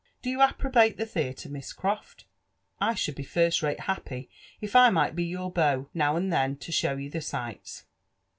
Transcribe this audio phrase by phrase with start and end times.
[0.23, 2.23] Do you approbate the theatre, Miss Crofl?
[2.79, 6.57] I should be Qrsl rate happy if I might be your beau, now and ihen,
[6.59, 7.85] to show you the sights."